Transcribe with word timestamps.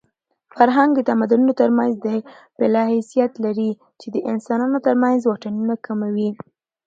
فرهنګ 0.55 0.91
د 0.95 0.99
تمدنونو 1.09 1.53
ترمنځ 1.61 1.93
د 2.05 2.07
پله 2.57 2.81
حیثیت 2.93 3.31
لري 3.45 3.71
چې 3.99 4.07
د 4.15 4.17
انسانانو 4.31 4.77
ترمنځ 4.87 5.19
واټنونه 5.23 5.75
کموي. 5.85 6.29